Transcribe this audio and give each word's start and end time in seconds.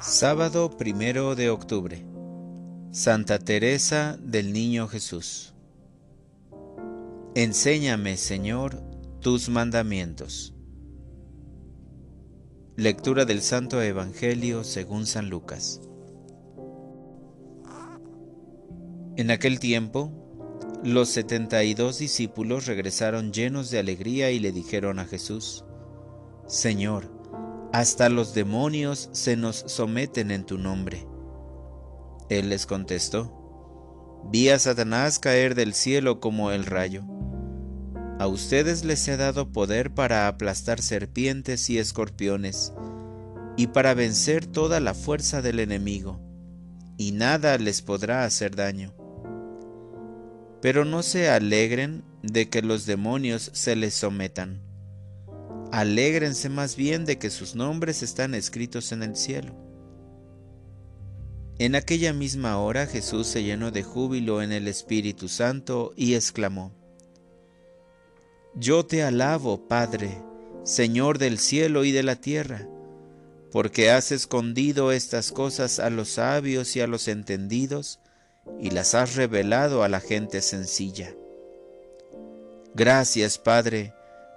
Sábado 0.00 0.76
primero 0.76 1.34
de 1.34 1.48
octubre. 1.48 2.04
Santa 2.90 3.38
Teresa 3.38 4.18
del 4.20 4.52
Niño 4.52 4.88
Jesús. 4.88 5.54
Enséñame, 7.34 8.18
Señor, 8.18 8.82
tus 9.20 9.48
mandamientos. 9.48 10.54
Lectura 12.76 13.24
del 13.24 13.40
Santo 13.40 13.80
Evangelio 13.80 14.64
según 14.64 15.06
San 15.06 15.30
Lucas. 15.30 15.80
En 19.16 19.30
aquel 19.30 19.58
tiempo, 19.60 20.12
los 20.84 21.08
setenta 21.08 21.64
y 21.64 21.72
dos 21.72 21.98
discípulos 21.98 22.66
regresaron 22.66 23.32
llenos 23.32 23.70
de 23.70 23.78
alegría 23.78 24.30
y 24.30 24.40
le 24.40 24.52
dijeron 24.52 24.98
a 24.98 25.06
Jesús, 25.06 25.64
Señor, 26.46 27.15
hasta 27.76 28.08
los 28.08 28.32
demonios 28.32 29.10
se 29.12 29.36
nos 29.36 29.56
someten 29.66 30.30
en 30.30 30.46
tu 30.46 30.56
nombre. 30.56 31.06
Él 32.30 32.48
les 32.48 32.64
contestó, 32.64 33.34
Vi 34.32 34.48
a 34.48 34.58
Satanás 34.58 35.18
caer 35.18 35.54
del 35.54 35.74
cielo 35.74 36.18
como 36.18 36.52
el 36.52 36.64
rayo. 36.64 37.04
A 38.18 38.28
ustedes 38.28 38.82
les 38.82 39.06
he 39.08 39.18
dado 39.18 39.52
poder 39.52 39.92
para 39.92 40.26
aplastar 40.26 40.80
serpientes 40.80 41.68
y 41.68 41.76
escorpiones, 41.76 42.72
y 43.58 43.66
para 43.66 43.92
vencer 43.92 44.46
toda 44.46 44.80
la 44.80 44.94
fuerza 44.94 45.42
del 45.42 45.60
enemigo, 45.60 46.18
y 46.96 47.12
nada 47.12 47.58
les 47.58 47.82
podrá 47.82 48.24
hacer 48.24 48.56
daño. 48.56 48.94
Pero 50.62 50.86
no 50.86 51.02
se 51.02 51.28
alegren 51.28 52.04
de 52.22 52.48
que 52.48 52.62
los 52.62 52.86
demonios 52.86 53.50
se 53.52 53.76
les 53.76 53.92
sometan 53.92 54.65
Alégrense 55.76 56.48
más 56.48 56.74
bien 56.74 57.04
de 57.04 57.18
que 57.18 57.28
sus 57.28 57.54
nombres 57.54 58.02
están 58.02 58.34
escritos 58.34 58.92
en 58.92 59.02
el 59.02 59.14
cielo. 59.14 59.54
En 61.58 61.74
aquella 61.74 62.14
misma 62.14 62.58
hora 62.58 62.86
Jesús 62.86 63.26
se 63.26 63.42
llenó 63.42 63.70
de 63.70 63.82
júbilo 63.82 64.40
en 64.40 64.52
el 64.52 64.68
Espíritu 64.68 65.28
Santo 65.28 65.92
y 65.94 66.14
exclamó, 66.14 66.72
Yo 68.54 68.86
te 68.86 69.02
alabo, 69.02 69.68
Padre, 69.68 70.16
Señor 70.64 71.18
del 71.18 71.38
cielo 71.38 71.84
y 71.84 71.92
de 71.92 72.04
la 72.04 72.16
tierra, 72.16 72.66
porque 73.52 73.90
has 73.90 74.12
escondido 74.12 74.92
estas 74.92 75.30
cosas 75.30 75.78
a 75.78 75.90
los 75.90 76.08
sabios 76.08 76.74
y 76.74 76.80
a 76.80 76.86
los 76.86 77.06
entendidos, 77.06 78.00
y 78.58 78.70
las 78.70 78.94
has 78.94 79.14
revelado 79.14 79.82
a 79.82 79.90
la 79.90 80.00
gente 80.00 80.40
sencilla. 80.40 81.14
Gracias, 82.74 83.36
Padre, 83.36 83.92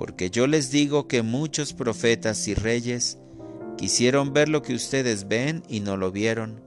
porque 0.00 0.30
yo 0.30 0.46
les 0.46 0.70
digo 0.70 1.08
que 1.08 1.20
muchos 1.22 1.74
profetas 1.74 2.48
y 2.48 2.54
reyes 2.54 3.18
quisieron 3.76 4.32
ver 4.32 4.48
lo 4.48 4.62
que 4.62 4.72
ustedes 4.72 5.28
ven 5.28 5.62
y 5.68 5.80
no 5.80 5.98
lo 5.98 6.10
vieron, 6.10 6.62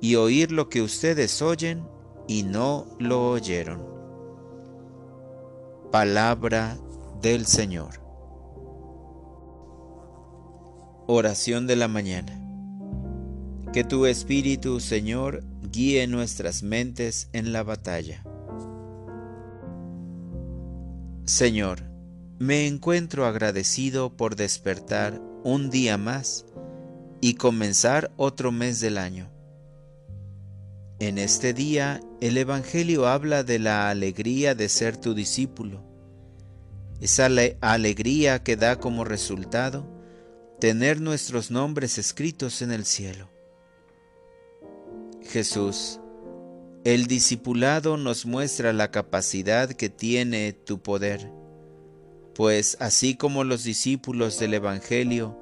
y 0.00 0.14
oír 0.14 0.52
lo 0.52 0.70
que 0.70 0.80
ustedes 0.80 1.42
oyen 1.42 1.86
y 2.26 2.44
no 2.44 2.86
lo 2.98 3.28
oyeron. 3.28 3.84
Palabra 5.90 6.78
del 7.20 7.44
Señor. 7.44 8.00
Oración 11.06 11.66
de 11.66 11.76
la 11.76 11.88
mañana. 11.88 12.32
Que 13.74 13.84
tu 13.84 14.06
Espíritu, 14.06 14.80
Señor, 14.80 15.44
guíe 15.70 16.06
nuestras 16.06 16.62
mentes 16.62 17.28
en 17.34 17.52
la 17.52 17.64
batalla. 17.64 18.24
Señor, 21.26 21.91
me 22.42 22.66
encuentro 22.66 23.24
agradecido 23.24 24.16
por 24.16 24.34
despertar 24.34 25.22
un 25.44 25.70
día 25.70 25.96
más 25.96 26.44
y 27.20 27.34
comenzar 27.34 28.10
otro 28.16 28.50
mes 28.50 28.80
del 28.80 28.98
año. 28.98 29.30
En 30.98 31.18
este 31.18 31.54
día 31.54 32.00
el 32.20 32.36
Evangelio 32.36 33.06
habla 33.06 33.44
de 33.44 33.60
la 33.60 33.90
alegría 33.90 34.56
de 34.56 34.68
ser 34.68 34.96
tu 34.96 35.14
discípulo, 35.14 35.84
esa 37.00 37.28
alegría 37.60 38.42
que 38.42 38.56
da 38.56 38.80
como 38.80 39.04
resultado 39.04 39.86
tener 40.58 41.00
nuestros 41.00 41.52
nombres 41.52 41.96
escritos 41.96 42.60
en 42.60 42.72
el 42.72 42.84
cielo. 42.84 43.28
Jesús, 45.22 46.00
el 46.82 47.06
discipulado 47.06 47.96
nos 47.96 48.26
muestra 48.26 48.72
la 48.72 48.90
capacidad 48.90 49.70
que 49.70 49.88
tiene 49.88 50.52
tu 50.52 50.82
poder 50.82 51.40
pues 52.34 52.76
así 52.80 53.14
como 53.14 53.44
los 53.44 53.64
discípulos 53.64 54.38
del 54.38 54.54
Evangelio 54.54 55.38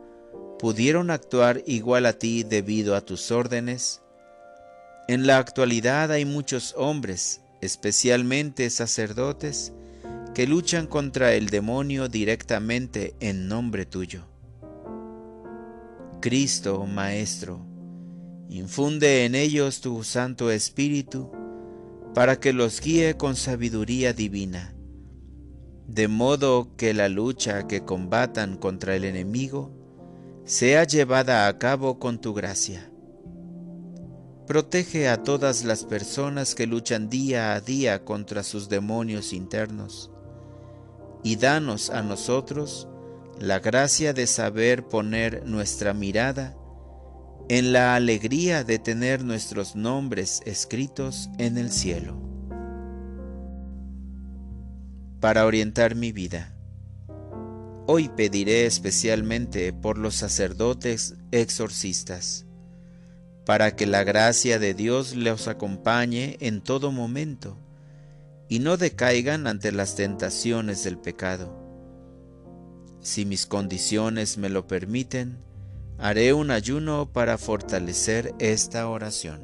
pudieron 0.59 1.11
actuar 1.11 1.63
igual 1.67 2.07
a 2.07 2.15
ti 2.15 2.43
debido 2.43 2.95
a 2.97 3.01
tus 3.01 3.31
órdenes, 3.31 4.03
en 5.09 5.27
la 5.27 5.39
actualidad 5.39 6.13
hay 6.13 6.25
muchos 6.25 6.75
hombres, 6.77 7.41
especialmente 7.61 8.69
sacerdotes, 8.71 9.73
que 10.35 10.47
luchan 10.47 10.87
contra 10.87 11.35
el 11.35 11.47
demonio 11.49 12.09
directamente 12.09 13.15
en 13.21 13.49
nombre 13.49 13.87
tuyo. 13.87 14.27
Cristo, 16.21 16.87
Maestro, 16.87 17.65
infunde 18.49 19.25
en 19.25 19.35
ellos 19.35 19.81
tu 19.81 20.05
Santo 20.05 20.51
Espíritu 20.51 21.31
para 22.15 22.39
que 22.39 22.53
los 22.53 22.81
guíe 22.81 23.17
con 23.17 23.35
sabiduría 23.35 24.13
divina 24.13 24.75
de 25.87 26.09
modo 26.09 26.69
que 26.77 26.95
la 26.95 27.09
lucha 27.09 27.67
que 27.67 27.85
combatan 27.85 28.57
contra 28.57 28.95
el 28.95 29.05
enemigo 29.05 29.73
sea 30.45 30.85
llevada 30.85 31.47
a 31.47 31.59
cabo 31.59 31.99
con 31.99 32.21
tu 32.21 32.35
gracia. 32.35 32.91
Protege 34.47 35.09
a 35.09 35.23
todas 35.23 35.65
las 35.65 35.85
personas 35.85 36.55
que 36.55 36.67
luchan 36.67 37.09
día 37.09 37.53
a 37.55 37.61
día 37.61 38.05
contra 38.05 38.43
sus 38.43 38.69
demonios 38.69 39.33
internos 39.33 40.11
y 41.23 41.37
danos 41.37 41.91
a 41.91 42.03
nosotros 42.03 42.89
la 43.39 43.61
gracia 43.61 44.13
de 44.13 44.27
saber 44.27 44.87
poner 44.87 45.47
nuestra 45.47 45.95
mirada 45.95 46.57
en 47.49 47.73
la 47.73 47.95
alegría 47.95 48.65
de 48.65 48.79
tener 48.79 49.25
nuestros 49.25 49.77
nombres 49.77 50.43
escritos 50.47 51.31
en 51.39 51.59
el 51.59 51.71
cielo 51.71 52.30
para 55.21 55.45
orientar 55.45 55.95
mi 55.95 56.13
vida. 56.13 56.57
Hoy 57.87 58.09
pediré 58.09 58.67
especialmente 58.67 59.73
por 59.73 59.99
los 59.99 60.15
sacerdotes 60.15 61.15
exorcistas, 61.31 62.47
para 63.45 63.77
que 63.77 63.87
la 63.87 64.03
gracia 64.03 64.59
de 64.59 64.75
Dios 64.75 65.15
los 65.15 65.47
acompañe 65.49 66.37
en 66.41 66.63
todo 66.63 66.91
momento 66.91 67.59
y 68.49 68.61
no 68.61 68.77
decaigan 68.77 69.47
ante 69.47 69.73
las 69.73 69.95
tentaciones 69.95 70.85
del 70.85 70.99
pecado. 70.99 71.57
Si 73.01 73.25
mis 73.25 73.47
condiciones 73.47 74.39
me 74.39 74.49
lo 74.49 74.67
permiten, 74.67 75.39
haré 75.99 76.33
un 76.33 76.51
ayuno 76.51 77.13
para 77.13 77.39
fortalecer 77.39 78.35
esta 78.39 78.89
oración. 78.89 79.41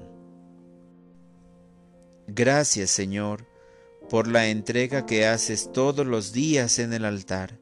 Gracias 2.28 2.90
Señor, 2.90 3.46
por 4.08 4.28
la 4.28 4.48
entrega 4.48 5.06
que 5.06 5.26
haces 5.26 5.72
todos 5.72 6.06
los 6.06 6.32
días 6.32 6.78
en 6.78 6.92
el 6.92 7.04
altar, 7.04 7.58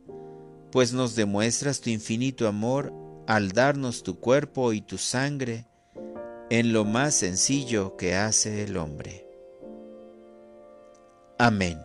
pues 0.70 0.93
nos 0.93 1.14
demuestras 1.14 1.81
tu 1.81 1.91
infinito 1.91 2.49
amor 2.49 2.93
al 3.26 3.52
darnos 3.52 4.02
tu 4.02 4.19
cuerpo 4.20 4.73
y 4.73 4.81
tu 4.81 4.99
sangre 4.99 5.67
en 6.50 6.73
lo 6.73 6.85
más 6.85 7.14
sencillo 7.14 7.96
que 7.96 8.14
hace 8.14 8.64
el 8.64 8.76
hombre. 8.76 9.26
Amén. 11.38 11.79